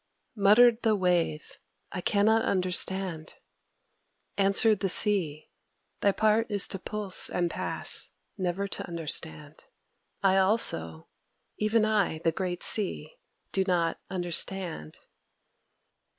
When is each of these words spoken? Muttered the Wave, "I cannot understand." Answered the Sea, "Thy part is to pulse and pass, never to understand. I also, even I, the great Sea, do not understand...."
Muttered 0.35 0.81
the 0.81 0.95
Wave, 0.95 1.59
"I 1.91 2.01
cannot 2.01 2.43
understand." 2.43 3.35
Answered 4.35 4.79
the 4.79 4.89
Sea, 4.89 5.51
"Thy 5.99 6.11
part 6.11 6.49
is 6.49 6.67
to 6.69 6.79
pulse 6.79 7.29
and 7.29 7.51
pass, 7.51 8.09
never 8.35 8.67
to 8.67 8.87
understand. 8.87 9.65
I 10.23 10.37
also, 10.37 11.07
even 11.59 11.85
I, 11.85 12.17
the 12.17 12.31
great 12.31 12.63
Sea, 12.63 13.13
do 13.51 13.63
not 13.67 13.99
understand...." 14.09 14.97